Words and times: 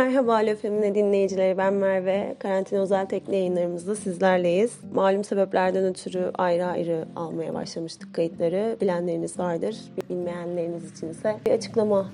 Merhaba 0.00 0.34
Alo 0.34 0.56
Femine 0.56 0.94
dinleyicileri 0.94 1.58
ben 1.58 1.74
Merve. 1.74 2.36
Karantina 2.38 2.80
özel 2.80 3.06
tekne 3.06 3.36
yayınlarımızda 3.36 3.94
sizlerleyiz. 3.94 4.78
Malum 4.94 5.24
sebeplerden 5.24 5.84
ötürü 5.84 6.30
ayrı 6.38 6.66
ayrı 6.66 7.04
almaya 7.16 7.54
başlamıştık 7.54 8.14
kayıtları. 8.14 8.76
Bilenleriniz 8.80 9.38
vardır. 9.38 9.76
Bilmeyenleriniz 10.10 10.92
içinse 10.92 11.36
bir 11.46 11.50
açıklama 11.50 12.10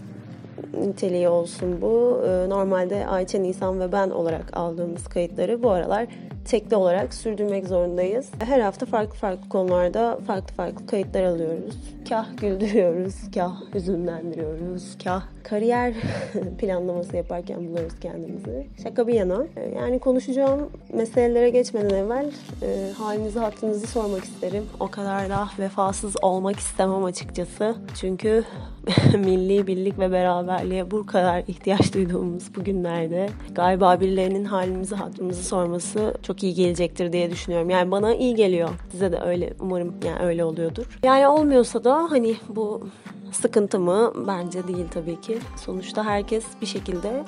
niteliği 0.80 1.28
olsun 1.28 1.82
bu. 1.82 2.22
Ee, 2.26 2.48
normalde 2.48 3.06
Ayça, 3.06 3.38
Nisan 3.38 3.80
ve 3.80 3.92
ben 3.92 4.10
olarak 4.10 4.56
aldığımız 4.56 5.08
kayıtları 5.08 5.62
bu 5.62 5.70
aralar 5.70 6.06
tekli 6.46 6.76
olarak 6.76 7.14
sürdürmek 7.14 7.66
zorundayız. 7.66 8.30
Her 8.38 8.60
hafta 8.60 8.86
farklı 8.86 9.14
farklı 9.14 9.48
konularda 9.48 10.18
farklı 10.26 10.54
farklı 10.54 10.86
kayıtlar 10.86 11.22
alıyoruz. 11.22 11.74
Kah 12.08 12.26
güldürüyoruz, 12.36 13.14
kah 13.34 13.74
hüzünlendiriyoruz, 13.74 14.98
kah 15.04 15.22
kariyer 15.42 15.94
planlaması 16.58 17.16
yaparken 17.16 17.68
buluyoruz 17.68 18.00
kendimizi. 18.00 18.66
Şaka 18.82 19.06
bir 19.06 19.14
yana. 19.14 19.46
Yani 19.76 19.98
konuşacağım 19.98 20.70
meselelere 20.92 21.50
geçmeden 21.50 21.94
evvel 21.94 22.30
e, 22.62 22.92
halinizi 22.98 23.38
hattınızı 23.38 23.86
sormak 23.86 24.24
isterim. 24.24 24.64
O 24.80 24.88
kadar 24.90 25.28
da 25.28 25.48
vefasız 25.58 26.14
olmak 26.22 26.56
istemem 26.58 27.04
açıkçası. 27.04 27.74
Çünkü 28.00 28.44
milli 29.18 29.66
birlik 29.66 29.98
ve 29.98 30.12
beraberliğe 30.12 30.90
bu 30.90 31.06
kadar 31.06 31.42
ihtiyaç 31.46 31.94
duyduğumuz 31.94 32.56
bu 32.56 32.64
günlerde 32.64 33.28
galiba 33.54 34.00
birilerinin 34.00 34.44
halimizi 34.44 34.94
hattımızı 34.94 35.44
sorması 35.44 36.14
çok 36.22 36.42
iyi 36.42 36.54
gelecektir 36.54 37.12
diye 37.12 37.30
düşünüyorum. 37.30 37.70
Yani 37.70 37.90
bana 37.90 38.14
iyi 38.14 38.34
geliyor. 38.34 38.68
Size 38.90 39.12
de 39.12 39.20
öyle 39.20 39.54
umarım 39.60 39.94
yani 40.06 40.18
öyle 40.18 40.44
oluyordur. 40.44 40.98
Yani 41.04 41.28
olmuyorsa 41.28 41.84
da 41.84 42.06
hani 42.10 42.36
bu 42.48 42.88
sıkıntı 43.32 43.80
mı? 43.80 44.12
Bence 44.26 44.68
değil 44.68 44.86
tabii 44.90 45.20
ki. 45.20 45.38
Sonuçta 45.56 46.04
herkes 46.04 46.44
bir 46.60 46.66
şekilde 46.66 47.24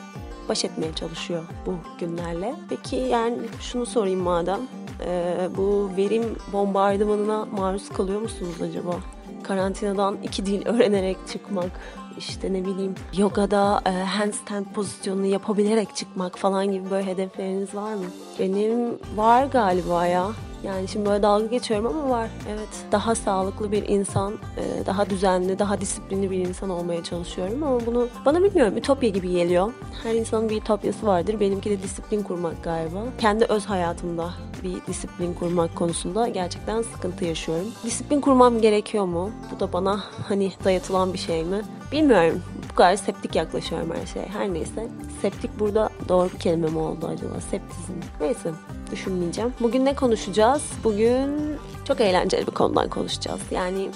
baş 0.48 0.65
etmeye 0.65 0.93
çalışıyor 0.95 1.43
bu 1.67 1.75
günlerle. 2.00 2.55
Peki 2.69 2.97
yani 2.97 3.37
şunu 3.61 3.87
sorayım 3.87 4.20
madem. 4.20 4.61
Ee, 5.06 5.48
bu 5.56 5.91
verim 5.97 6.37
bombardımanına 6.53 7.45
maruz 7.45 7.89
kalıyor 7.89 8.20
musunuz 8.20 8.62
acaba? 8.62 8.95
Karantinadan 9.42 10.17
iki 10.22 10.47
dil 10.47 10.67
öğrenerek 10.67 11.17
çıkmak, 11.33 11.70
işte 12.19 12.53
ne 12.53 12.64
bileyim 12.64 12.94
yogada 13.17 13.81
e, 13.86 13.91
handstand 13.91 14.67
pozisyonunu 14.75 15.27
yapabilerek 15.27 15.97
çıkmak 15.97 16.39
falan 16.39 16.72
gibi 16.72 16.91
böyle 16.91 17.06
hedefleriniz 17.06 17.75
var 17.75 17.94
mı? 17.94 18.05
Benim 18.39 18.98
var 19.16 19.44
galiba 19.44 20.06
ya. 20.06 20.27
Yani 20.62 20.89
şimdi 20.89 21.09
böyle 21.09 21.23
dalga 21.23 21.47
geçiyorum 21.47 21.87
ama 21.87 22.11
var. 22.11 22.31
Evet. 22.48 22.69
Daha 22.92 23.14
sağlıklı 23.14 23.73
bir 23.73 23.89
insan, 23.89 24.33
e, 24.33 24.87
daha 24.87 25.11
düzenli, 25.11 25.59
daha 25.59 25.81
disiplinli 25.81 26.31
bir 26.31 26.39
insan 26.39 26.70
olmaya 26.70 27.05
çalışıyorum 27.05 27.62
ama 27.62 27.87
bunu 27.87 28.09
bana 28.25 28.42
bilmiyorum 28.42 28.77
ütopya 28.77 29.09
gibi 29.09 29.31
geliyor. 29.31 29.73
Her 30.03 30.15
insanın 30.15 30.48
bir 30.48 30.56
ütopyası 30.56 31.06
vardır. 31.06 31.41
Benimki 31.41 31.70
de 31.70 31.83
disiplin 31.83 32.23
kurmak 32.23 32.65
galiba. 32.65 32.98
Kendi 33.19 33.45
öz 33.45 33.67
hayatımda 33.67 34.31
bir 34.62 34.87
disiplin 34.87 35.34
kurmak 35.34 35.77
konusunda 35.77 36.28
gerçekten 36.28 36.83
sıkıntı 36.83 37.25
yaşıyorum. 37.25 37.67
Disiplin 37.84 38.20
kurmam 38.20 38.61
gerekiyor 38.61 39.05
mu? 39.05 39.31
Bu 39.55 39.61
da 39.61 39.72
bana 39.72 40.00
hani 40.28 40.53
dayatılan 40.65 41.12
bir 41.12 41.19
şey 41.19 41.45
mi? 41.45 41.62
Bilmiyorum. 41.93 42.43
Bu 42.70 42.75
kadar 42.75 42.97
septik 42.97 43.37
yaklaşıyorum 43.37 43.91
her 44.00 44.06
şeye. 44.06 44.27
Her 44.27 44.55
neyse. 44.55 44.89
Septik 45.22 45.61
burada 45.61 45.89
doğru 46.09 46.31
bir 46.34 46.39
kelime 46.39 46.69
mi 46.69 46.78
oldu 46.78 47.06
acaba? 47.06 47.41
Septizm. 47.41 47.93
Neyse. 48.20 48.50
Düşünmeyeceğim. 48.91 49.55
Bugün 49.61 49.84
ne 49.84 49.94
konuşacağız? 49.94 50.62
Bugün 50.84 51.56
çok 51.84 52.00
eğlenceli 52.00 52.47
bir 52.47 52.53
konudan 52.53 52.89
konuşacağız. 52.89 53.41
Yani 53.50 53.91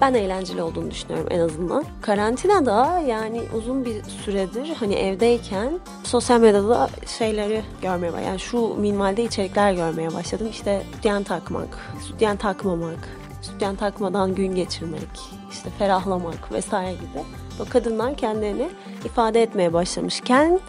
ben 0.00 0.14
eğlenceli 0.14 0.62
olduğunu 0.62 0.90
düşünüyorum 0.90 1.26
en 1.30 1.40
azından. 1.40 1.84
Karantinada 2.00 3.02
yani 3.06 3.42
uzun 3.56 3.84
bir 3.84 4.02
süredir 4.04 4.74
hani 4.80 4.94
evdeyken 4.94 5.80
sosyal 6.04 6.40
medyada 6.40 6.88
şeyleri 7.18 7.62
görmeye 7.82 8.12
başladım. 8.12 8.26
Yani 8.28 8.40
şu 8.40 8.74
minvalde 8.74 9.24
içerikler 9.24 9.72
görmeye 9.72 10.14
başladım. 10.14 10.48
İşte 10.50 10.82
sütyen 10.94 11.22
takmak, 11.22 11.78
sütyen 12.02 12.36
takmamak, 12.36 13.08
sütyen 13.42 13.76
takmadan 13.76 14.34
gün 14.34 14.54
geçirmek, 14.54 15.08
işte 15.52 15.70
ferahlamak 15.78 16.52
vesaire 16.52 16.92
gibi. 16.92 17.24
O 17.60 17.64
kadınlar 17.68 18.16
kendilerini 18.16 18.68
ifade 19.04 19.42
etmeye 19.42 19.72
başlamışken 19.72 20.60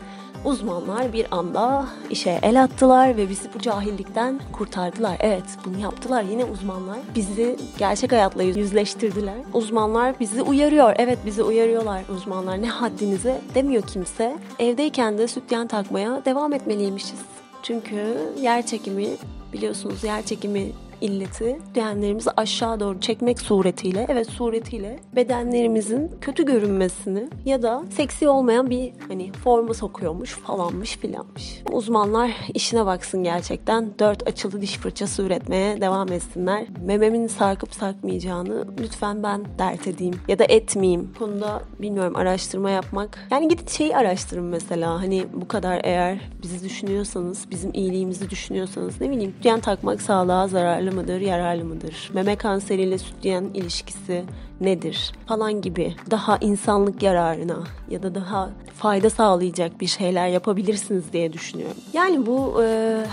uzmanlar 0.47 1.13
bir 1.13 1.27
anda 1.31 1.85
işe 2.09 2.39
el 2.43 2.63
attılar 2.63 3.17
ve 3.17 3.29
bizi 3.29 3.53
bu 3.53 3.59
cahillikten 3.59 4.39
kurtardılar. 4.53 5.17
Evet 5.19 5.43
bunu 5.65 5.79
yaptılar 5.79 6.23
yine 6.23 6.45
uzmanlar. 6.45 6.97
Bizi 7.15 7.57
gerçek 7.77 8.11
hayatla 8.11 8.43
yüzleştirdiler. 8.43 9.35
Uzmanlar 9.53 10.19
bizi 10.19 10.41
uyarıyor. 10.41 10.95
Evet 10.97 11.19
bizi 11.25 11.43
uyarıyorlar 11.43 12.01
uzmanlar. 12.15 12.61
Ne 12.61 12.69
haddinize 12.69 13.41
demiyor 13.55 13.83
kimse. 13.83 14.37
Evdeyken 14.59 15.17
de 15.17 15.27
sütyen 15.27 15.67
takmaya 15.67 16.25
devam 16.25 16.53
etmeliymişiz. 16.53 17.19
Çünkü 17.63 18.17
yer 18.41 18.65
çekimi 18.65 19.07
biliyorsunuz 19.53 20.03
yer 20.03 20.25
çekimi 20.25 20.71
illeti 21.01 21.59
bedenlerimizi 21.75 22.29
aşağı 22.37 22.79
doğru 22.79 22.99
çekmek 22.99 23.39
suretiyle 23.39 24.05
evet 24.09 24.29
suretiyle 24.29 24.99
bedenlerimizin 25.15 26.11
kötü 26.21 26.45
görünmesini 26.45 27.29
ya 27.45 27.61
da 27.61 27.83
seksi 27.89 28.29
olmayan 28.29 28.69
bir 28.69 28.93
hani 29.07 29.31
forma 29.31 29.73
sokuyormuş 29.73 30.31
falanmış 30.31 30.97
filanmış. 30.97 31.61
Uzmanlar 31.71 32.31
işine 32.53 32.85
baksın 32.85 33.23
gerçekten. 33.23 33.91
Dört 33.99 34.27
açılı 34.27 34.61
diş 34.61 34.77
fırçası 34.77 35.23
üretmeye 35.23 35.81
devam 35.81 36.11
etsinler. 36.11 36.67
Mememin 36.85 37.27
sarkıp 37.27 37.73
sarkmayacağını 37.73 38.67
lütfen 38.79 39.23
ben 39.23 39.45
dert 39.59 39.87
edeyim 39.87 40.15
ya 40.27 40.39
da 40.39 40.45
etmeyeyim. 40.49 41.13
Konuda 41.19 41.61
bilmiyorum 41.79 42.15
araştırma 42.15 42.69
yapmak. 42.69 43.27
Yani 43.31 43.47
gidin 43.47 43.67
şeyi 43.67 43.97
araştırın 43.97 44.45
mesela. 44.45 45.01
Hani 45.01 45.25
bu 45.33 45.47
kadar 45.47 45.81
eğer 45.83 46.19
bizi 46.43 46.63
düşünüyorsanız, 46.63 47.51
bizim 47.51 47.73
iyiliğimizi 47.73 48.29
düşünüyorsanız 48.29 49.01
ne 49.01 49.09
bileyim. 49.09 49.33
Sütyen 49.37 49.59
takmak 49.59 50.01
sağlığa 50.01 50.47
zararlı 50.47 50.86
zararlı 50.87 51.01
mıdır, 51.01 51.21
yararlı 51.21 51.65
mıdır? 51.65 52.09
Meme 52.13 52.35
kanseriyle 52.35 52.97
sütyen 52.97 53.43
ilişkisi 53.53 54.23
nedir? 54.61 55.11
Falan 55.27 55.61
gibi 55.61 55.95
daha 56.11 56.37
insanlık 56.41 57.03
yararına 57.03 57.63
ya 57.89 58.03
da 58.03 58.15
daha 58.15 58.49
fayda 58.73 59.09
sağlayacak 59.09 59.81
bir 59.81 59.87
şeyler 59.87 60.27
yapabilirsiniz 60.27 61.13
diye 61.13 61.33
düşünüyorum. 61.33 61.77
Yani 61.93 62.25
bu 62.25 62.63
e, 62.63 63.03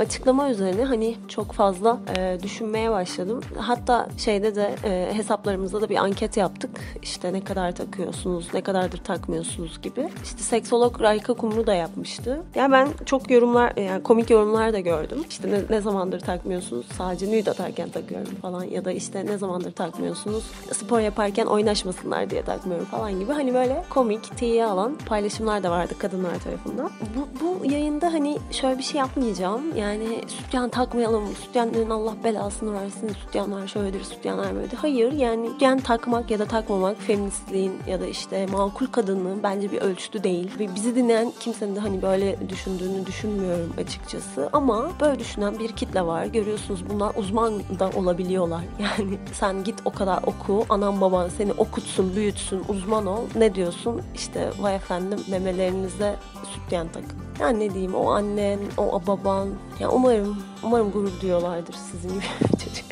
açıklama 0.00 0.50
üzerine 0.50 0.84
hani 0.84 1.16
çok 1.28 1.52
fazla 1.52 1.98
e, 2.16 2.38
düşünmeye 2.42 2.90
başladım. 2.90 3.40
Hatta 3.56 4.08
şeyde 4.18 4.54
de 4.54 4.74
e, 4.84 5.14
hesaplarımızda 5.14 5.80
da 5.80 5.88
bir 5.88 5.96
anket 5.96 6.36
yaptık. 6.36 6.70
İşte 7.02 7.32
ne 7.32 7.44
kadar 7.44 7.74
takıyorsunuz, 7.74 8.48
ne 8.54 8.60
kadardır 8.60 8.98
takmıyorsunuz 8.98 9.82
gibi. 9.82 10.08
İşte 10.24 10.38
seksolog 10.38 11.00
Rayka 11.00 11.34
Kumru 11.34 11.66
da 11.66 11.74
yapmıştı. 11.74 12.42
Yani 12.54 12.72
ben 12.72 12.88
çok 13.06 13.30
yorumlar, 13.30 13.76
yani 13.76 14.02
komik 14.02 14.30
yorumlar 14.30 14.72
da 14.72 14.80
gördüm. 14.80 15.24
İşte 15.30 15.50
ne, 15.50 15.76
ne 15.76 15.80
zamandır 15.80 16.20
takmıyorsunuz? 16.20 16.86
Sadece 16.98 17.26
nude 17.26 17.50
atarken 17.50 17.88
takıyorum 17.88 18.34
falan. 18.42 18.64
Ya 18.64 18.84
da 18.84 18.92
işte 18.92 19.26
ne 19.26 19.38
zamandır 19.38 19.72
takmıyorsunuz? 19.72 20.44
Spor 20.72 21.00
yaparken 21.00 21.46
oynaşmasınlar 21.46 22.30
diye 22.30 22.42
takmıyorum 22.42 22.86
falan 22.86 23.20
gibi. 23.20 23.32
Hani 23.32 23.54
böyle 23.54 23.84
komik, 23.90 24.36
tiye 24.36 24.64
alan 24.64 24.98
paylaşımlar 25.06 25.62
da 25.62 25.70
vardı 25.70 25.94
kadınlar 25.98 26.38
tarafından. 26.44 26.90
Bu, 27.16 27.44
bu 27.44 27.64
yayında 27.72 28.12
hani 28.12 28.38
şöyle 28.50 28.78
bir 28.78 28.82
şey 28.82 28.98
yapmayacağım. 28.98 29.76
Yani 29.76 29.89
yani 29.90 30.28
sütyen 30.28 30.68
takmayalım, 30.68 31.34
sütyenlerin 31.34 31.90
Allah 31.90 32.14
belasını 32.24 32.74
versin, 32.74 33.08
sütyenler 33.08 33.66
şöyledir, 33.66 34.04
sütyenler 34.04 34.54
böyledir. 34.54 34.76
Hayır 34.76 35.12
yani 35.12 35.48
sütyen 35.50 35.80
takmak 35.80 36.30
ya 36.30 36.38
da 36.38 36.44
takmamak 36.44 36.96
feministliğin 37.00 37.72
ya 37.86 38.00
da 38.00 38.06
işte 38.06 38.46
makul 38.46 38.86
kadının 38.86 39.42
bence 39.42 39.72
bir 39.72 39.80
ölçütü 39.80 40.24
değil. 40.24 40.50
Ve 40.58 40.74
bizi 40.74 40.96
dinleyen 40.96 41.32
kimsenin 41.40 41.76
de 41.76 41.80
hani 41.80 42.02
böyle 42.02 42.48
düşündüğünü 42.48 43.06
düşünmüyorum 43.06 43.72
açıkçası. 43.80 44.48
Ama 44.52 44.90
böyle 45.00 45.18
düşünen 45.18 45.58
bir 45.58 45.72
kitle 45.72 46.02
var. 46.02 46.24
Görüyorsunuz 46.24 46.90
bunlar 46.90 47.14
uzman 47.16 47.62
da 47.78 47.90
olabiliyorlar. 47.96 48.60
Yani 48.80 49.18
sen 49.32 49.64
git 49.64 49.74
o 49.84 49.92
kadar 49.92 50.22
oku, 50.22 50.64
anam 50.68 51.00
baban 51.00 51.28
seni 51.28 51.52
okutsun, 51.52 52.16
büyütsün, 52.16 52.62
uzman 52.68 53.06
ol. 53.06 53.22
Ne 53.34 53.54
diyorsun? 53.54 54.02
İşte 54.14 54.50
vay 54.60 54.76
efendim 54.76 55.20
memelerinize 55.28 56.16
sütyen 56.54 56.88
takın. 56.88 57.29
Yani 57.40 57.60
ne 57.60 57.74
diyeyim 57.74 57.94
o 57.94 58.10
annen, 58.10 58.58
o 58.76 59.02
baban. 59.06 59.48
Ya 59.80 59.90
umarım, 59.90 60.36
umarım 60.62 60.90
gurur 60.90 61.20
duyuyorlardır 61.20 61.74
sizin 61.92 62.08
gibi 62.08 62.24
çocuk. 62.64 62.84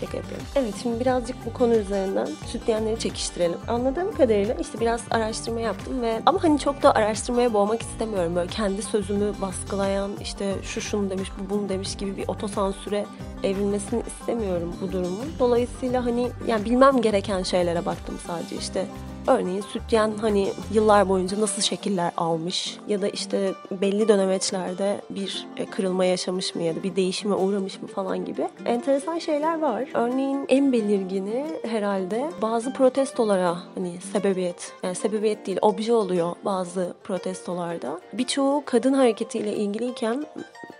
Şaka 0.00 0.16
yapıyorum. 0.16 0.46
Evet 0.56 0.74
şimdi 0.82 1.00
birazcık 1.00 1.46
bu 1.46 1.52
konu 1.52 1.74
üzerinden 1.74 2.28
sütyenleri 2.46 2.98
çekiştirelim. 2.98 3.58
Anladığım 3.68 4.14
kadarıyla 4.14 4.54
işte 4.54 4.80
biraz 4.80 5.00
araştırma 5.10 5.60
yaptım 5.60 6.02
ve 6.02 6.22
ama 6.26 6.44
hani 6.44 6.58
çok 6.58 6.82
da 6.82 6.94
araştırmaya 6.94 7.52
boğmak 7.52 7.82
istemiyorum. 7.82 8.36
Böyle 8.36 8.50
kendi 8.50 8.82
sözümü 8.82 9.32
baskılayan 9.40 10.10
işte 10.20 10.54
şu 10.62 10.80
şunu 10.80 11.10
demiş 11.10 11.30
bu 11.38 11.54
bunu 11.54 11.68
demiş 11.68 11.96
gibi 11.96 12.16
bir 12.16 12.28
otosansüre 12.28 13.06
evrilmesini 13.42 14.02
istemiyorum 14.06 14.74
bu 14.80 14.92
durumun. 14.92 15.26
Dolayısıyla 15.38 16.04
hani 16.04 16.28
yani 16.46 16.64
bilmem 16.64 17.00
gereken 17.00 17.42
şeylere 17.42 17.86
baktım 17.86 18.18
sadece 18.26 18.56
işte 18.56 18.86
Örneğin 19.26 19.60
sütyen 19.60 20.12
hani 20.20 20.52
yıllar 20.72 21.08
boyunca 21.08 21.40
nasıl 21.40 21.62
şekiller 21.62 22.12
almış 22.16 22.78
ya 22.88 23.02
da 23.02 23.08
işte 23.08 23.54
belli 23.70 24.08
dönemeçlerde 24.08 25.00
bir 25.10 25.46
e, 25.56 25.66
kırılma 25.66 26.04
yaşamış 26.04 26.54
mı 26.54 26.62
ya 26.62 26.76
da 26.76 26.82
bir 26.82 26.96
değişime 26.96 27.34
uğramış 27.34 27.82
mı 27.82 27.88
falan 27.88 28.24
gibi 28.24 28.48
enteresan 28.64 29.18
şeyler 29.18 29.58
var. 29.58 29.88
Örneğin 29.94 30.46
en 30.48 30.72
belirgini 30.72 31.46
herhalde 31.68 32.30
bazı 32.42 32.72
protestolara 32.72 33.56
hani 33.74 34.00
sebebiyet 34.12 34.72
yani 34.82 34.94
sebebiyet 34.94 35.46
değil 35.46 35.58
obje 35.62 35.92
oluyor 35.92 36.36
bazı 36.44 36.94
protestolarda. 37.04 38.00
Birçoğu 38.12 38.62
kadın 38.66 38.92
hareketiyle 38.92 39.56
ilgiliyken 39.56 40.26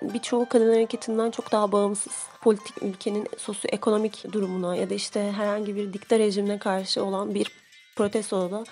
birçoğu 0.02 0.48
kadın 0.48 0.72
hareketinden 0.72 1.30
çok 1.30 1.52
daha 1.52 1.72
bağımsız 1.72 2.12
politik 2.40 2.82
ülkenin 2.82 3.26
sosyoekonomik 3.38 4.32
durumuna 4.32 4.76
ya 4.76 4.90
da 4.90 4.94
işte 4.94 5.32
herhangi 5.32 5.76
bir 5.76 5.92
dikta 5.92 6.18
rejimine 6.18 6.58
karşı 6.58 7.04
olan 7.04 7.34
bir 7.34 7.59
protestoda 8.00 8.64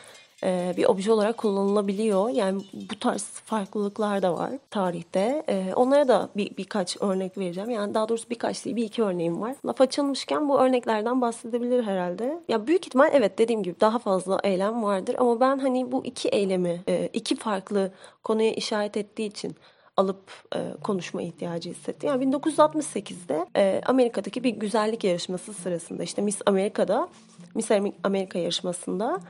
e, 0.45 0.75
bir 0.77 0.85
obje 0.85 1.13
olarak 1.13 1.39
kullanılabiliyor. 1.39 2.31
Yani 2.31 2.63
bu 2.91 2.99
tarz 2.99 3.23
farklılıklar 3.23 4.23
da 4.23 4.35
var 4.35 4.51
tarihte. 4.71 5.43
E, 5.49 5.73
onlara 5.75 6.09
da 6.09 6.29
bir 6.37 6.57
birkaç 6.57 6.97
örnek 7.01 7.39
vereceğim. 7.39 7.71
Yani 7.71 7.95
daha 7.95 8.09
doğrusu 8.09 8.31
birkaç 8.31 8.65
değil 8.65 8.77
bir 8.77 8.85
iki 8.85 9.03
örneğim 9.03 9.41
var. 9.41 9.55
Laf 9.67 9.81
açılmışken 9.81 10.49
bu 10.49 10.61
örneklerden 10.61 11.21
bahsedebilir 11.21 11.83
herhalde. 11.83 12.41
Ya 12.49 12.67
büyük 12.67 12.87
ihtimal 12.87 13.11
evet 13.13 13.39
dediğim 13.39 13.63
gibi 13.63 13.81
daha 13.81 13.99
fazla 13.99 14.41
eylem 14.45 14.83
vardır 14.83 15.17
ama 15.19 15.41
ben 15.41 15.59
hani 15.59 15.93
bu 15.93 16.05
iki 16.05 16.29
eylemi 16.29 16.83
e, 16.89 17.09
iki 17.13 17.37
farklı 17.37 17.93
konuya 18.25 18.53
işaret 18.53 18.97
ettiği 18.97 19.27
için 19.27 19.57
alıp 19.99 20.31
e, 20.57 20.59
konuşma 20.83 21.23
ihtiyacı 21.23 21.71
hissetti. 21.71 22.07
Yani 22.07 22.25
1968'de 22.25 23.47
e, 23.57 23.83
Amerika'daki 23.87 24.45
bir 24.45 24.51
güzellik 24.51 25.05
yarışması 25.05 25.55
sırasında 25.55 26.03
işte 26.03 26.23
Miss 26.23 26.43
Amerika'da 26.47 27.09
Miss 27.55 27.71
Amerika 28.03 28.39
yarışmasında 28.39 29.21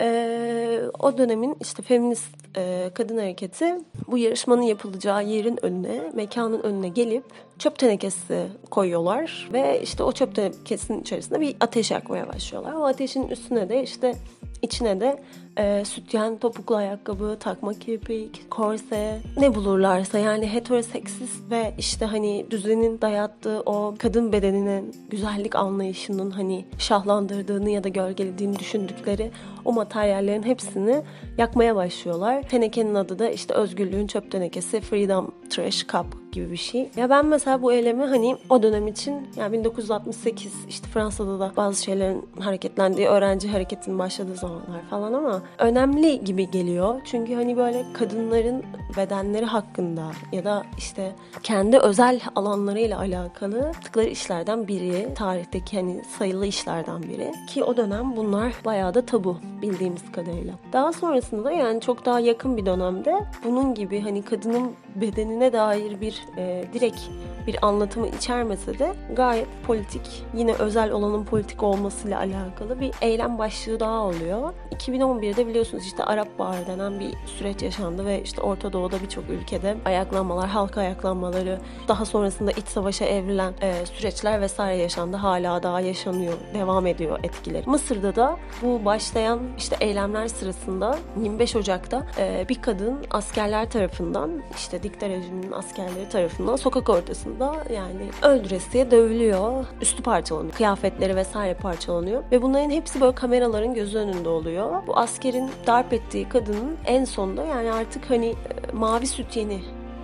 e, 0.00 0.80
o 0.98 1.18
dönemin 1.18 1.56
işte 1.60 1.82
feminist 1.82 2.36
e, 2.56 2.90
kadın 2.94 3.18
hareketi 3.18 3.74
bu 4.08 4.18
yarışmanın 4.18 4.62
yapılacağı 4.62 5.24
yerin 5.24 5.64
önüne, 5.64 6.12
mekanın 6.14 6.62
önüne 6.62 6.88
gelip 6.88 7.24
çöp 7.58 7.78
tenekesi 7.78 8.46
koyuyorlar 8.70 9.48
ve 9.52 9.80
işte 9.82 10.02
o 10.02 10.12
çöp 10.12 10.34
tenekesinin 10.34 11.00
içerisinde 11.00 11.40
bir 11.40 11.56
ateş 11.60 11.90
yakmaya 11.90 12.28
başlıyorlar. 12.28 12.72
O 12.72 12.84
ateşin 12.84 13.28
üstüne 13.28 13.68
de 13.68 13.82
işte 13.82 14.14
içine 14.62 15.00
de 15.00 15.22
e, 15.58 15.84
sütyen, 15.84 16.38
topuklu 16.38 16.76
ayakkabı, 16.76 17.36
takma 17.40 17.74
kirpik, 17.74 18.50
korse 18.50 19.20
ne 19.36 19.54
bulurlarsa 19.54 20.18
yani 20.18 20.52
heteroseksist 20.52 21.50
ve 21.50 21.74
işte 21.78 22.04
hani 22.04 22.46
düzenin 22.50 23.00
dayattığı 23.00 23.62
o 23.66 23.94
kadın 23.98 24.32
bedeninin 24.32 24.94
güzellik 25.10 25.56
anlayışının 25.56 26.30
hani 26.30 26.64
şahlandırdığını 26.78 27.70
ya 27.70 27.84
da 27.84 27.88
gölgelediğini 27.88 28.58
düşündükleri 28.58 29.30
o 29.64 29.72
materyallerin 29.86 30.42
hepsini 30.42 31.02
yakmaya 31.38 31.76
başlıyorlar. 31.76 32.42
Tenekenin 32.42 32.94
adı 32.94 33.18
da 33.18 33.30
işte 33.30 33.54
özgürlüğün 33.54 34.06
çöp 34.06 34.30
tenekesi 34.30 34.80
Freedom 34.80 35.34
Trash 35.50 35.86
Cup 35.86 36.25
gibi 36.36 36.50
bir 36.50 36.56
şey. 36.56 36.90
Ya 36.96 37.10
ben 37.10 37.26
mesela 37.26 37.62
bu 37.62 37.72
eylemi 37.72 38.04
hani 38.04 38.36
o 38.50 38.62
dönem 38.62 38.88
için 38.88 39.28
yani 39.36 39.52
1968 39.52 40.52
işte 40.68 40.88
Fransa'da 40.88 41.40
da 41.40 41.52
bazı 41.56 41.82
şeylerin 41.82 42.28
hareketlendiği 42.40 43.06
öğrenci 43.06 43.48
hareketinin 43.48 43.98
başladığı 43.98 44.34
zamanlar 44.34 44.82
falan 44.90 45.12
ama 45.12 45.42
önemli 45.58 46.24
gibi 46.24 46.50
geliyor. 46.50 47.00
Çünkü 47.04 47.34
hani 47.34 47.56
böyle 47.56 47.84
kadınların 47.92 48.62
bedenleri 48.96 49.44
hakkında 49.44 50.10
ya 50.32 50.44
da 50.44 50.62
işte 50.78 51.12
kendi 51.42 51.78
özel 51.78 52.20
alanlarıyla 52.34 52.98
alakalı 52.98 53.58
yaptıkları 53.58 54.06
işlerden 54.06 54.68
biri, 54.68 55.14
tarihteki 55.14 55.76
hani 55.76 56.02
sayılı 56.18 56.46
işlerden 56.46 57.02
biri 57.02 57.32
ki 57.48 57.64
o 57.64 57.76
dönem 57.76 58.16
bunlar 58.16 58.52
bayağı 58.64 58.94
da 58.94 59.06
tabu 59.06 59.36
bildiğimiz 59.62 60.12
kadarıyla. 60.12 60.54
Daha 60.72 60.92
sonrasında 60.92 61.44
da 61.44 61.52
yani 61.52 61.80
çok 61.80 62.06
daha 62.06 62.20
yakın 62.20 62.56
bir 62.56 62.66
dönemde 62.66 63.24
bunun 63.44 63.74
gibi 63.74 64.00
hani 64.00 64.22
kadının 64.22 64.72
bedenine 64.94 65.52
dair 65.52 66.00
bir 66.00 66.25
e, 66.36 66.64
direkt 66.72 67.00
bir 67.46 67.66
anlatımı 67.66 68.08
içermese 68.08 68.78
de 68.78 68.94
gayet 69.12 69.48
politik, 69.66 70.24
yine 70.34 70.52
özel 70.52 70.90
olanın 70.90 71.24
politik 71.24 71.62
olmasıyla 71.62 72.18
alakalı 72.18 72.80
bir 72.80 72.92
eylem 73.00 73.38
başlığı 73.38 73.80
daha 73.80 74.02
oluyor. 74.02 74.52
2011'de 74.70 75.46
biliyorsunuz 75.46 75.86
işte 75.86 76.04
Arap 76.04 76.38
Baharı 76.38 76.66
denen 76.66 77.00
bir 77.00 77.14
süreç 77.26 77.62
yaşandı 77.62 78.06
ve 78.06 78.22
işte 78.22 78.40
Orta 78.40 78.72
Doğu'da 78.72 79.02
birçok 79.02 79.30
ülkede 79.30 79.76
ayaklanmalar, 79.84 80.48
halk 80.48 80.78
ayaklanmaları, 80.78 81.60
daha 81.88 82.04
sonrasında 82.04 82.50
iç 82.50 82.66
savaşa 82.66 83.04
evrilen 83.04 83.54
e, 83.62 83.86
süreçler 83.86 84.40
vesaire 84.40 84.82
yaşandı. 84.82 85.16
Hala 85.16 85.62
daha 85.62 85.80
yaşanıyor, 85.80 86.34
devam 86.54 86.86
ediyor 86.86 87.18
etkileri. 87.22 87.66
Mısır'da 87.66 88.16
da 88.16 88.36
bu 88.62 88.84
başlayan 88.84 89.40
işte 89.58 89.76
eylemler 89.80 90.28
sırasında 90.28 90.98
25 91.22 91.56
Ocak'ta 91.56 92.06
e, 92.18 92.46
bir 92.48 92.62
kadın 92.62 92.98
askerler 93.10 93.70
tarafından 93.70 94.42
işte 94.56 94.82
dikta 94.82 95.08
rejiminin 95.08 95.52
askerleri 95.52 96.08
tarafından 96.08 96.15
sokak 96.56 96.88
ortasında 96.88 97.54
yani 97.74 98.10
öldüresiye 98.22 98.90
dövülüyor. 98.90 99.64
Üstü 99.82 100.02
parçalanıyor. 100.02 100.54
Kıyafetleri 100.54 101.16
vesaire 101.16 101.54
parçalanıyor. 101.54 102.22
Ve 102.32 102.42
bunların 102.42 102.70
hepsi 102.70 103.00
böyle 103.00 103.14
kameraların 103.14 103.74
gözü 103.74 103.98
önünde 103.98 104.28
oluyor. 104.28 104.86
Bu 104.86 104.96
askerin 104.96 105.50
darp 105.66 105.92
ettiği 105.92 106.28
kadının 106.28 106.76
en 106.86 107.04
sonunda 107.04 107.44
yani 107.44 107.72
artık 107.72 108.10
hani 108.10 108.26
e, 108.26 108.36
mavi 108.72 109.06
sütyeni 109.06 109.60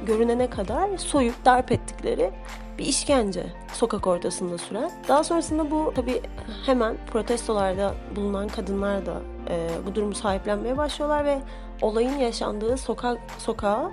görünene 0.06 0.50
kadar 0.50 0.99
soyup 0.99 1.44
darp 1.44 1.73
ettikleri 1.73 2.31
bir 2.79 2.85
işkence 2.85 3.47
sokak 3.73 4.06
ortasında 4.06 4.59
süren. 4.59 4.91
Daha 5.09 5.25
sonrasında 5.25 5.70
bu 5.70 5.93
tabii 5.97 6.23
hemen 6.67 6.97
protestolarda 7.12 7.94
bulunan 8.17 8.49
kadınlar 8.49 9.06
da 9.06 9.20
e, 9.49 9.69
bu 9.87 9.94
durumu 9.94 10.14
sahiplenmeye 10.14 10.76
başlıyorlar 10.76 11.25
ve 11.25 11.38
olayın 11.82 12.19
yaşandığı 12.19 12.76
sokak 12.76 13.19
sokağa 13.38 13.93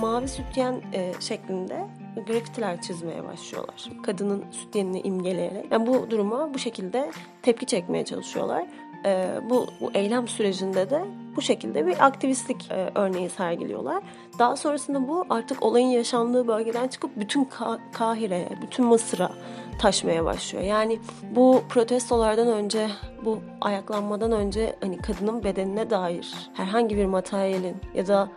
mavi 0.00 0.28
sütyen 0.28 0.82
e, 0.92 1.12
şeklinde 1.20 1.86
grafitiler 2.26 2.80
çizmeye 2.80 3.24
başlıyorlar. 3.24 3.90
Kadının 4.02 4.44
sütyenini 4.50 5.00
imgeleyerek. 5.00 5.72
Yani 5.72 5.86
bu 5.86 6.10
duruma 6.10 6.54
bu 6.54 6.58
şekilde 6.58 7.10
tepki 7.42 7.66
çekmeye 7.66 8.04
çalışıyorlar. 8.04 8.66
E, 9.06 9.40
bu, 9.50 9.66
bu 9.80 9.90
eylem 9.94 10.28
sürecinde 10.28 10.90
de 10.90 11.04
bu 11.36 11.42
şekilde 11.42 11.86
bir 11.86 12.06
aktivistlik 12.06 12.70
e, 12.70 12.90
örneği 12.94 13.28
sergiliyorlar. 13.28 14.02
Daha 14.38 14.56
sonrasında 14.56 15.08
bu 15.08 15.24
artık 15.30 15.62
olayın 15.62 15.86
yaşandığı 15.86 16.48
bölgeden 16.48 16.88
çıkıp 16.88 17.10
bütün 17.16 17.44
Ka- 17.44 17.78
Kahire'ye, 17.92 18.48
bütün 18.62 18.84
Mısır'a 18.84 19.32
taşmaya 19.78 20.24
başlıyor. 20.24 20.64
Yani 20.64 20.98
bu 21.30 21.62
protestolardan 21.68 22.48
önce, 22.48 22.88
bu 23.24 23.40
ayaklanmadan 23.60 24.32
önce 24.32 24.76
hani 24.80 24.98
kadının 24.98 25.44
bedenine 25.44 25.90
dair 25.90 26.34
herhangi 26.54 26.96
bir 26.96 27.06
materyalin 27.06 27.76
ya 27.94 28.06
da 28.06 28.28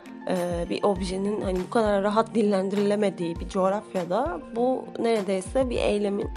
bir 0.69 0.83
objenin 0.83 1.42
hani 1.42 1.60
bu 1.68 1.69
kadar 1.69 2.04
rahat 2.04 2.36
dillendirilemediği 2.36 3.39
bir 3.39 3.50
coğrafyada 3.50 4.39
bu 4.56 4.86
neredeyse 5.00 5.69
bir 5.69 5.77
eylemin 5.77 6.30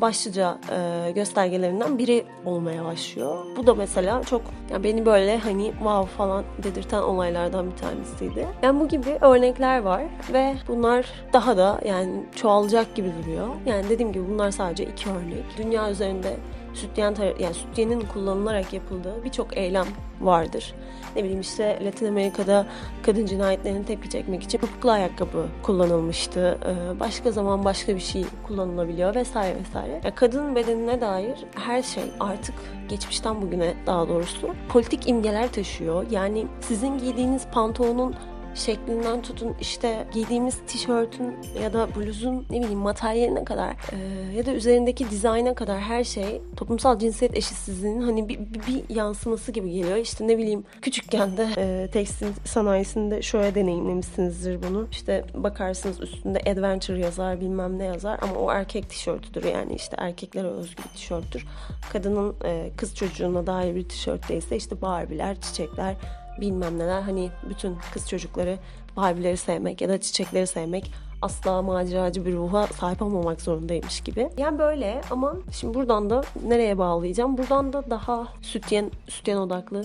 başlıca 0.00 0.58
e, 0.70 1.10
göstergelerinden 1.12 1.98
biri 1.98 2.24
olmaya 2.44 2.84
başlıyor. 2.84 3.46
Bu 3.56 3.66
da 3.66 3.74
mesela 3.74 4.22
çok 4.22 4.42
yani 4.70 4.84
beni 4.84 5.06
böyle 5.06 5.38
hani 5.38 5.64
wow 5.66 6.16
falan 6.16 6.44
dedirten 6.62 7.02
olaylardan 7.02 7.70
bir 7.70 7.76
tanesiydi. 7.76 8.46
Yani 8.62 8.80
bu 8.80 8.88
gibi 8.88 9.18
örnekler 9.20 9.82
var 9.82 10.02
ve 10.32 10.54
bunlar 10.68 11.06
daha 11.32 11.56
da 11.56 11.80
yani 11.84 12.12
çoğalacak 12.34 12.94
gibi 12.94 13.12
duruyor. 13.22 13.48
Yani 13.66 13.88
dediğim 13.88 14.12
gibi 14.12 14.28
bunlar 14.28 14.50
sadece 14.50 14.84
iki 14.84 15.10
örnek. 15.10 15.44
Dünya 15.58 15.90
üzerinde 15.90 16.36
sütyen 16.76 17.16
yani 17.38 17.54
sütyenin 17.54 18.00
kullanılarak 18.00 18.72
yapıldığı 18.72 19.24
birçok 19.24 19.56
eylem 19.56 19.86
vardır. 20.20 20.74
Ne 21.16 21.22
bileyim 21.24 21.40
işte 21.40 21.78
Latin 21.84 22.06
Amerika'da 22.06 22.66
kadın 23.02 23.26
cinayetlerine 23.26 23.84
tepki 23.84 24.10
çekmek 24.10 24.42
için 24.42 24.58
topuklu 24.58 24.90
ayakkabı 24.90 25.46
kullanılmıştı. 25.62 26.58
Ee, 26.66 27.00
başka 27.00 27.30
zaman 27.30 27.64
başka 27.64 27.94
bir 27.94 28.00
şey 28.00 28.24
kullanılabiliyor 28.46 29.14
vesaire 29.14 29.58
vesaire. 29.60 30.00
Yani 30.04 30.14
kadın 30.14 30.56
bedenine 30.56 31.00
dair 31.00 31.44
her 31.54 31.82
şey 31.82 32.04
artık 32.20 32.54
geçmişten 32.88 33.42
bugüne 33.42 33.74
daha 33.86 34.08
doğrusu 34.08 34.54
politik 34.68 35.08
imgeler 35.08 35.52
taşıyor. 35.52 36.06
Yani 36.10 36.46
sizin 36.60 36.98
giydiğiniz 36.98 37.46
pantolonun 37.52 38.14
şeklinden 38.56 39.22
tutun 39.22 39.54
işte 39.60 40.06
giydiğimiz 40.12 40.58
tişörtün 40.66 41.36
ya 41.62 41.72
da 41.72 41.88
bluzun 41.96 42.46
ne 42.50 42.60
bileyim 42.60 42.78
materyaline 42.78 43.44
kadar 43.44 43.70
e, 43.70 43.96
ya 44.36 44.46
da 44.46 44.52
üzerindeki 44.52 45.10
dizayna 45.10 45.54
kadar 45.54 45.80
her 45.80 46.04
şey 46.04 46.42
toplumsal 46.56 46.98
cinsiyet 46.98 47.36
eşitsizliğinin 47.36 48.02
hani 48.02 48.28
bir, 48.28 48.38
bir, 48.38 48.60
bir 48.66 48.94
yansıması 48.94 49.52
gibi 49.52 49.72
geliyor. 49.72 49.96
İşte 49.96 50.28
ne 50.28 50.38
bileyim 50.38 50.64
küçükken 50.82 51.36
de 51.36 51.48
e, 51.56 51.90
tekstil 51.92 52.26
sanayisinde 52.44 53.22
şöyle 53.22 53.54
deneyimlemişsinizdir 53.54 54.62
bunu. 54.62 54.88
İşte 54.90 55.24
bakarsınız 55.34 56.00
üstünde 56.00 56.38
adventure 56.38 56.98
yazar 56.98 57.40
bilmem 57.40 57.78
ne 57.78 57.84
yazar 57.84 58.18
ama 58.22 58.34
o 58.34 58.50
erkek 58.52 58.90
tişörtüdür 58.90 59.44
yani 59.44 59.74
işte 59.74 59.96
erkeklere 59.98 60.48
özgü 60.48 60.82
bir 60.82 60.88
tişörttür. 60.88 61.46
Kadının 61.92 62.34
e, 62.44 62.70
kız 62.76 62.94
çocuğuna 62.94 63.46
dair 63.46 63.74
bir 63.74 63.88
tişört 63.88 64.28
değilse 64.28 64.56
işte 64.56 64.82
Barbie'ler, 64.82 65.40
çiçekler 65.40 65.96
bilmem 66.40 66.78
neler 66.78 67.00
hani 67.00 67.30
bütün 67.48 67.76
kız 67.94 68.08
çocukları 68.08 68.58
Barbie'leri 68.96 69.36
sevmek 69.36 69.80
ya 69.80 69.88
da 69.88 70.00
çiçekleri 70.00 70.46
sevmek 70.46 70.92
asla 71.22 71.62
maceracı 71.62 72.26
bir 72.26 72.34
ruha 72.34 72.66
sahip 72.66 73.02
olmamak 73.02 73.40
zorundaymış 73.40 74.00
gibi. 74.00 74.30
Yani 74.36 74.58
böyle 74.58 75.00
ama 75.10 75.36
şimdi 75.52 75.74
buradan 75.74 76.10
da 76.10 76.22
nereye 76.46 76.78
bağlayacağım? 76.78 77.38
Buradan 77.38 77.72
da 77.72 77.90
daha 77.90 78.28
sütyen, 78.42 78.90
sütyen 79.08 79.36
odaklı 79.36 79.84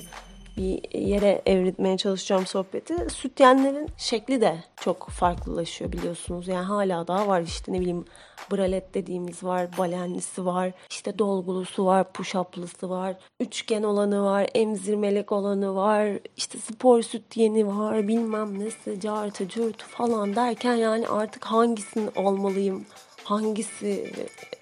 bir 0.57 0.99
yere 0.99 1.41
evritmeye 1.45 1.97
çalışacağım 1.97 2.45
sohbeti. 2.45 3.09
Sütyenlerin 3.09 3.89
şekli 3.97 4.41
de 4.41 4.63
çok 4.81 5.09
farklılaşıyor 5.09 5.91
biliyorsunuz. 5.91 6.47
Yani 6.47 6.65
hala 6.65 7.07
daha 7.07 7.27
var 7.27 7.41
işte 7.41 7.73
ne 7.73 7.79
bileyim 7.79 8.05
bralet 8.51 8.93
dediğimiz 8.93 9.43
var, 9.43 9.77
balenlisi 9.77 10.45
var, 10.45 10.71
işte 10.89 11.19
dolgulusu 11.19 11.85
var, 11.85 12.05
push-up'lısı 12.13 12.89
var, 12.89 13.15
üçgen 13.39 13.83
olanı 13.83 14.23
var, 14.23 14.47
emzirmelik 14.53 15.31
olanı 15.31 15.75
var, 15.75 16.07
işte 16.37 16.57
spor 16.57 17.01
sütyeni 17.01 17.67
var, 17.67 18.07
bilmem 18.07 18.59
nesi, 18.59 18.99
cartı, 18.99 19.47
curtu 19.47 19.85
falan 19.87 20.35
derken 20.35 20.75
yani 20.75 21.07
artık 21.07 21.45
hangisini 21.45 22.09
almalıyım, 22.15 22.85
hangisi 23.23 24.13